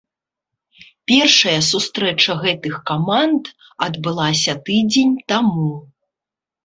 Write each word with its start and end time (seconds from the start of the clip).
Першая 1.11 1.53
сустрэча 1.71 2.33
гэтых 2.45 2.79
каманд 2.93 3.43
адбылася 3.89 4.53
тыдзень 4.71 5.15
таму. 5.33 5.71